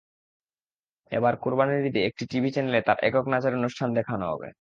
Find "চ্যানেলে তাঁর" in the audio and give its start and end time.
2.53-2.97